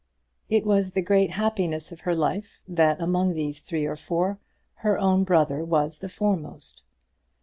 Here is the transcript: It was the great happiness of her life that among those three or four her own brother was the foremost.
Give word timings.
It 0.49 0.65
was 0.65 0.93
the 0.93 1.01
great 1.03 1.29
happiness 1.33 1.91
of 1.91 1.99
her 1.99 2.15
life 2.15 2.59
that 2.67 2.99
among 2.99 3.35
those 3.35 3.59
three 3.59 3.85
or 3.85 3.95
four 3.95 4.39
her 4.81 4.97
own 4.97 5.23
brother 5.23 5.63
was 5.63 5.99
the 5.99 6.09
foremost. 6.09 6.81